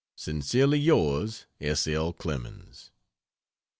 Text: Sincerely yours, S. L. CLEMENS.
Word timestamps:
Sincerely 0.15 0.79
yours, 0.79 1.45
S. 1.59 1.85
L. 1.85 2.11
CLEMENS. 2.11 2.89